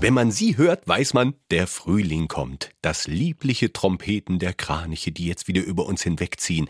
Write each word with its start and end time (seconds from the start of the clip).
Wenn 0.00 0.14
man 0.14 0.30
sie 0.30 0.56
hört, 0.56 0.86
weiß 0.86 1.12
man, 1.14 1.34
der 1.50 1.66
Frühling 1.66 2.28
kommt. 2.28 2.70
Das 2.82 3.08
liebliche 3.08 3.72
Trompeten 3.72 4.38
der 4.38 4.52
Kraniche, 4.52 5.10
die 5.10 5.26
jetzt 5.26 5.48
wieder 5.48 5.64
über 5.64 5.86
uns 5.86 6.04
hinwegziehen. 6.04 6.68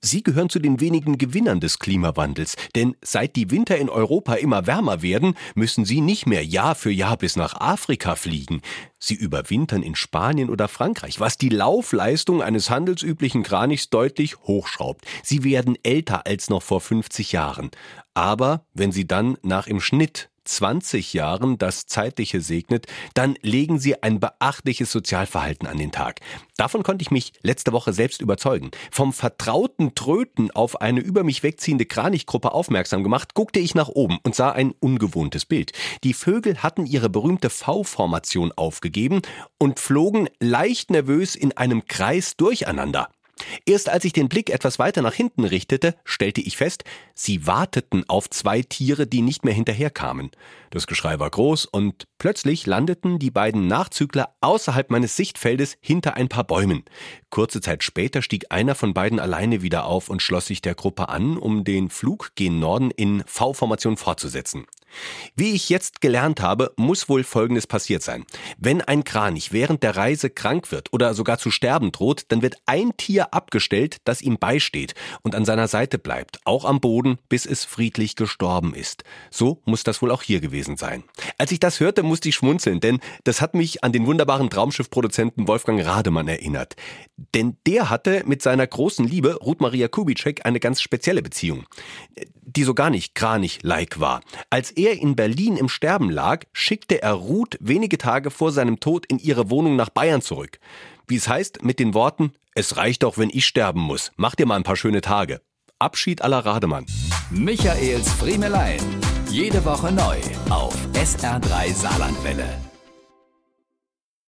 Sie 0.00 0.24
gehören 0.24 0.48
zu 0.48 0.58
den 0.58 0.80
wenigen 0.80 1.16
Gewinnern 1.16 1.60
des 1.60 1.78
Klimawandels, 1.78 2.56
denn 2.74 2.96
seit 3.00 3.36
die 3.36 3.52
Winter 3.52 3.78
in 3.78 3.88
Europa 3.88 4.34
immer 4.34 4.66
wärmer 4.66 5.02
werden, 5.02 5.36
müssen 5.54 5.84
sie 5.84 6.00
nicht 6.00 6.26
mehr 6.26 6.44
Jahr 6.44 6.74
für 6.74 6.90
Jahr 6.90 7.16
bis 7.16 7.36
nach 7.36 7.54
Afrika 7.60 8.16
fliegen. 8.16 8.60
Sie 8.98 9.14
überwintern 9.14 9.84
in 9.84 9.94
Spanien 9.94 10.50
oder 10.50 10.66
Frankreich, 10.66 11.20
was 11.20 11.38
die 11.38 11.50
Laufleistung 11.50 12.42
eines 12.42 12.70
handelsüblichen 12.70 13.44
Kranichs 13.44 13.88
deutlich 13.88 14.38
hochschraubt. 14.38 15.04
Sie 15.22 15.44
werden 15.44 15.78
älter 15.84 16.26
als 16.26 16.50
noch 16.50 16.62
vor 16.64 16.80
50 16.80 17.30
Jahren. 17.30 17.70
Aber 18.14 18.66
wenn 18.74 18.90
sie 18.90 19.06
dann 19.06 19.38
nach 19.42 19.68
im 19.68 19.80
Schnitt 19.80 20.28
20 20.44 21.12
Jahren 21.12 21.58
das 21.58 21.86
Zeitliche 21.86 22.40
segnet, 22.40 22.86
dann 23.14 23.36
legen 23.42 23.78
sie 23.78 24.02
ein 24.02 24.20
beachtliches 24.20 24.92
Sozialverhalten 24.92 25.66
an 25.66 25.78
den 25.78 25.92
Tag. 25.92 26.20
Davon 26.56 26.82
konnte 26.82 27.02
ich 27.02 27.10
mich 27.10 27.32
letzte 27.42 27.72
Woche 27.72 27.92
selbst 27.92 28.20
überzeugen. 28.20 28.70
Vom 28.90 29.12
vertrauten 29.12 29.94
Tröten 29.94 30.50
auf 30.50 30.80
eine 30.80 31.00
über 31.00 31.24
mich 31.24 31.42
wegziehende 31.42 31.86
Kranichgruppe 31.86 32.52
aufmerksam 32.52 33.02
gemacht, 33.02 33.34
guckte 33.34 33.60
ich 33.60 33.74
nach 33.74 33.88
oben 33.88 34.18
und 34.22 34.34
sah 34.34 34.50
ein 34.50 34.72
ungewohntes 34.80 35.44
Bild. 35.46 35.72
Die 36.04 36.14
Vögel 36.14 36.62
hatten 36.62 36.86
ihre 36.86 37.10
berühmte 37.10 37.50
V-Formation 37.50 38.52
aufgegeben 38.52 39.22
und 39.58 39.80
flogen 39.80 40.28
leicht 40.40 40.90
nervös 40.90 41.34
in 41.34 41.56
einem 41.56 41.86
Kreis 41.86 42.36
durcheinander. 42.36 43.08
Erst 43.66 43.88
als 43.88 44.04
ich 44.04 44.12
den 44.12 44.28
Blick 44.28 44.50
etwas 44.50 44.78
weiter 44.78 45.02
nach 45.02 45.14
hinten 45.14 45.44
richtete, 45.44 45.94
stellte 46.04 46.40
ich 46.40 46.56
fest, 46.56 46.84
sie 47.14 47.46
warteten 47.46 48.04
auf 48.08 48.30
zwei 48.30 48.62
Tiere, 48.62 49.06
die 49.06 49.22
nicht 49.22 49.44
mehr 49.44 49.54
hinterherkamen. 49.54 50.30
Das 50.70 50.86
Geschrei 50.86 51.18
war 51.18 51.30
groß 51.30 51.66
und 51.66 52.06
plötzlich 52.18 52.66
landeten 52.66 53.18
die 53.18 53.30
beiden 53.30 53.66
Nachzügler 53.66 54.34
außerhalb 54.40 54.90
meines 54.90 55.16
Sichtfeldes 55.16 55.76
hinter 55.80 56.14
ein 56.14 56.28
paar 56.28 56.44
Bäumen. 56.44 56.84
Kurze 57.30 57.60
Zeit 57.60 57.84
später 57.84 58.22
stieg 58.22 58.46
einer 58.50 58.74
von 58.74 58.94
beiden 58.94 59.20
alleine 59.20 59.62
wieder 59.62 59.86
auf 59.86 60.08
und 60.08 60.22
schloss 60.22 60.46
sich 60.46 60.62
der 60.62 60.74
Gruppe 60.74 61.08
an, 61.08 61.36
um 61.36 61.64
den 61.64 61.90
Flug 61.90 62.32
gen 62.34 62.58
Norden 62.58 62.90
in 62.90 63.22
V-Formation 63.26 63.96
fortzusetzen. 63.96 64.66
Wie 65.36 65.52
ich 65.52 65.68
jetzt 65.68 66.00
gelernt 66.00 66.40
habe, 66.40 66.72
muss 66.76 67.08
wohl 67.08 67.24
Folgendes 67.24 67.66
passiert 67.66 68.02
sein. 68.02 68.24
Wenn 68.58 68.80
ein 68.80 69.04
Kranich 69.04 69.52
während 69.52 69.82
der 69.82 69.96
Reise 69.96 70.30
krank 70.30 70.70
wird 70.70 70.92
oder 70.92 71.14
sogar 71.14 71.38
zu 71.38 71.50
sterben 71.50 71.92
droht, 71.92 72.26
dann 72.28 72.42
wird 72.42 72.56
ein 72.66 72.96
Tier 72.96 73.34
abgestellt, 73.34 73.98
das 74.04 74.22
ihm 74.22 74.38
beisteht 74.38 74.94
und 75.22 75.34
an 75.34 75.44
seiner 75.44 75.68
Seite 75.68 75.98
bleibt, 75.98 76.40
auch 76.44 76.64
am 76.64 76.80
Boden, 76.80 77.18
bis 77.28 77.46
es 77.46 77.64
friedlich 77.64 78.16
gestorben 78.16 78.74
ist. 78.74 79.04
So 79.30 79.60
muss 79.64 79.84
das 79.84 80.02
wohl 80.02 80.10
auch 80.10 80.22
hier 80.22 80.40
gewesen 80.40 80.76
sein. 80.76 81.04
Als 81.38 81.52
ich 81.52 81.60
das 81.60 81.80
hörte, 81.80 82.02
musste 82.02 82.28
ich 82.28 82.34
schmunzeln, 82.34 82.80
denn 82.80 83.00
das 83.24 83.40
hat 83.40 83.54
mich 83.54 83.84
an 83.84 83.92
den 83.92 84.06
wunderbaren 84.06 84.50
Traumschiffproduzenten 84.50 85.48
Wolfgang 85.48 85.84
Rademann 85.84 86.28
erinnert. 86.28 86.76
Denn 87.34 87.56
der 87.66 87.90
hatte 87.90 88.22
mit 88.26 88.42
seiner 88.42 88.66
großen 88.66 89.06
Liebe, 89.06 89.36
Ruth 89.36 89.60
Maria 89.60 89.88
Kubitschek, 89.88 90.44
eine 90.44 90.60
ganz 90.60 90.80
spezielle 90.80 91.22
Beziehung, 91.22 91.64
die 92.56 92.64
so 92.64 92.74
gar 92.74 92.90
nicht 92.90 93.14
Kranich-like 93.14 94.00
war. 94.00 94.20
Als 94.50 94.70
er 94.70 95.00
in 95.00 95.16
Berlin 95.16 95.56
im 95.56 95.68
Sterben 95.68 96.10
lag, 96.10 96.44
schickte 96.52 97.02
er 97.02 97.12
Ruth 97.12 97.56
wenige 97.60 97.98
Tage 97.98 98.30
vor 98.30 98.52
seinem 98.52 98.80
Tod 98.80 99.06
in 99.06 99.18
ihre 99.18 99.50
Wohnung 99.50 99.76
nach 99.76 99.90
Bayern 99.90 100.22
zurück. 100.22 100.58
Wie 101.06 101.16
es 101.16 101.28
heißt, 101.28 101.62
mit 101.62 101.78
den 101.78 101.94
Worten, 101.94 102.32
es 102.54 102.76
reicht 102.76 103.02
doch, 103.02 103.18
wenn 103.18 103.30
ich 103.30 103.46
sterben 103.46 103.80
muss. 103.80 104.12
Mach 104.16 104.34
dir 104.34 104.46
mal 104.46 104.56
ein 104.56 104.62
paar 104.62 104.76
schöne 104.76 105.00
Tage. 105.00 105.40
Abschied 105.78 106.22
aller 106.22 106.46
Rademann. 106.46 106.86
Michaels 107.30 108.12
Friemelein. 108.12 108.80
Jede 109.28 109.64
Woche 109.64 109.90
neu 109.90 110.16
auf 110.50 110.76
SR3 110.94 111.74
Saarlandwelle. 111.74 112.73